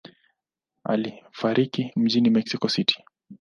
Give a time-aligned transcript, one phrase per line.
[0.83, 2.95] Alifariki mjini Mexico City.